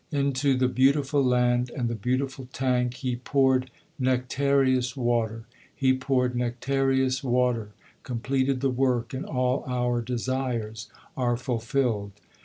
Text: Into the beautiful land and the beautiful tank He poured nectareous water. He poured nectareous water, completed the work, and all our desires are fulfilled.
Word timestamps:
Into 0.11 0.55
the 0.55 0.67
beautiful 0.67 1.23
land 1.23 1.69
and 1.69 1.87
the 1.87 1.93
beautiful 1.93 2.47
tank 2.51 2.95
He 2.95 3.17
poured 3.17 3.69
nectareous 3.99 4.97
water. 4.97 5.45
He 5.75 5.93
poured 5.95 6.35
nectareous 6.35 7.23
water, 7.23 7.73
completed 8.01 8.61
the 8.61 8.71
work, 8.71 9.13
and 9.13 9.27
all 9.27 9.63
our 9.67 10.01
desires 10.01 10.89
are 11.15 11.37
fulfilled. 11.37 12.13